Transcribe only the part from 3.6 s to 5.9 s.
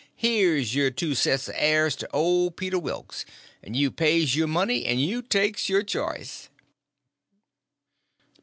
you pays your money and you takes your